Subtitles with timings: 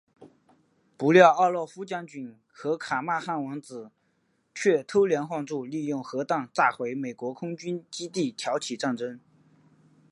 [0.97, 3.91] 不料奥洛夫将军和卡马汉王子
[4.55, 9.19] 却偷梁换柱利用核弹炸毁美国空军基地挑起战争。